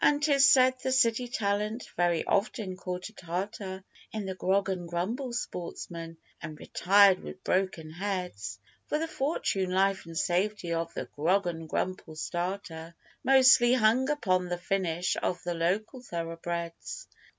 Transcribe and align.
An' 0.03 0.19
'tis 0.19 0.49
said 0.49 0.79
the 0.81 0.91
city 0.91 1.27
talent 1.27 1.87
very 1.95 2.25
often 2.25 2.75
caught 2.75 3.09
a 3.09 3.13
tartar 3.13 3.83
In 4.11 4.25
the 4.25 4.33
Grog 4.33 4.67
an' 4.67 4.87
Grumble 4.87 5.31
sportsman, 5.31 6.17
'n' 6.41 6.55
retired 6.55 7.19
with 7.19 7.43
broken 7.43 7.91
heads, 7.91 8.57
For 8.87 8.97
the 8.97 9.07
fortune, 9.07 9.69
life, 9.69 10.07
and 10.07 10.17
safety 10.17 10.73
of 10.73 10.91
the 10.95 11.05
Grog 11.05 11.45
an' 11.45 11.67
Grumble 11.67 12.15
starter 12.15 12.95
Mostly 13.23 13.73
hung 13.75 14.09
upon 14.09 14.47
the 14.47 14.57
finish 14.57 15.17
of 15.21 15.43
the 15.43 15.53
local 15.53 16.01
thoroughbreds. 16.01 17.07